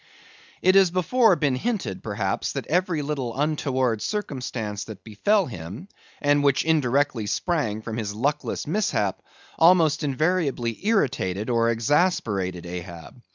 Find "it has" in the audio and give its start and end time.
0.63-0.89